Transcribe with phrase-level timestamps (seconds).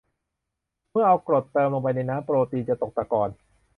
[0.91, 3.29] เมื่อเอากรดเติมลงไปในน้ำโปรตีน จะตกตะกอน